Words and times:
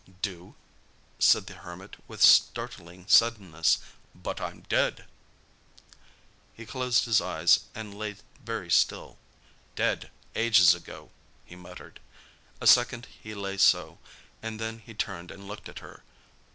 "Do?" 0.23 0.55
said 1.19 1.45
the 1.45 1.53
Hermit 1.53 1.95
with 2.07 2.23
startling 2.23 3.05
suddenness. 3.07 3.77
"But 4.15 4.41
I'm 4.41 4.61
dead!" 4.61 5.05
He 6.55 6.65
closed 6.65 7.05
his 7.05 7.21
eyes 7.21 7.59
and 7.75 7.93
lay 7.95 8.15
very 8.43 8.71
still. 8.71 9.19
"Dead—ages 9.75 10.73
ago!" 10.73 11.11
He 11.45 11.55
muttered. 11.55 11.99
A 12.59 12.65
second 12.65 13.09
he 13.21 13.35
lay 13.35 13.57
so, 13.59 13.99
and 14.41 14.59
then 14.59 14.79
he 14.79 14.95
turned 14.95 15.29
and 15.29 15.47
looked 15.47 15.69
at 15.69 15.77
her. 15.85 16.01